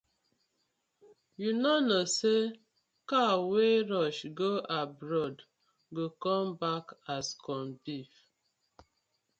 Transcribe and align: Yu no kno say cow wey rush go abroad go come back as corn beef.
Yu 1.41 1.51
no 1.61 1.73
kno 1.85 1.99
say 2.17 2.41
cow 3.09 3.35
wey 3.51 3.75
rush 3.91 4.19
go 4.39 4.51
abroad 4.81 5.35
go 5.95 6.05
come 6.23 6.49
back 6.63 6.85
as 7.15 7.25
corn 7.43 7.67
beef. 7.83 8.11